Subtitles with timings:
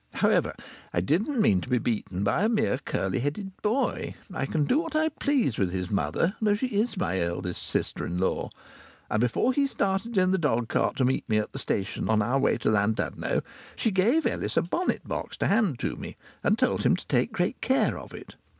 [0.15, 0.55] However,
[0.95, 4.15] I didn't mean to be beaten by a mere curly headed boy.
[4.33, 8.03] I can do what I please with his mother, though she is my eldest sister
[8.07, 8.49] in law.
[9.11, 12.39] And before he started in the dogcart to meet me at the station on our
[12.39, 13.43] way to Llandudno
[13.75, 17.31] she gave Ellis a bonnet box to hand to me, and told him to take
[17.31, 18.33] great care of it.